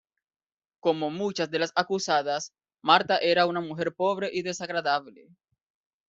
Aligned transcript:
Como 0.79 1.11
muchas 1.11 1.51
de 1.51 1.59
las 1.59 1.73
acusadas, 1.75 2.53
Martha 2.81 3.17
era 3.19 3.45
una 3.45 3.61
mujer 3.61 3.93
pobre 3.93 4.31
y 4.33 4.41
desagradable. 4.41 5.29